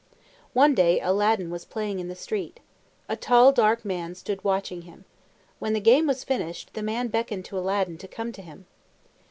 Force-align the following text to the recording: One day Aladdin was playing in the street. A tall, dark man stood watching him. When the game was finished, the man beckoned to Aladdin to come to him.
One 0.53 0.73
day 0.73 0.99
Aladdin 0.99 1.51
was 1.51 1.63
playing 1.63 1.99
in 1.99 2.07
the 2.07 2.15
street. 2.15 2.59
A 3.07 3.15
tall, 3.15 3.51
dark 3.51 3.85
man 3.85 4.15
stood 4.15 4.43
watching 4.43 4.81
him. 4.81 5.05
When 5.59 5.73
the 5.73 5.79
game 5.79 6.07
was 6.07 6.23
finished, 6.23 6.71
the 6.73 6.81
man 6.81 7.09
beckoned 7.09 7.45
to 7.45 7.59
Aladdin 7.59 7.99
to 7.99 8.07
come 8.07 8.31
to 8.31 8.41
him. 8.41 8.65